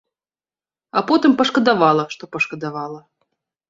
А 0.97 1.05
потым 1.13 1.37
пашкадавала, 1.43 2.03
што 2.19 2.23
пашкадавала. 2.35 3.01